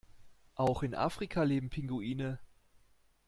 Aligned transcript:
Auch 0.55 0.81
in 0.81 0.95
Afrika 0.95 1.43
leben 1.43 1.69
Pinguine. 1.69 2.39